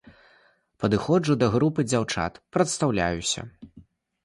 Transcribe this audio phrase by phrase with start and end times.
[0.83, 3.41] Падыходжу да групы дзяўчат, прадстаўляюся.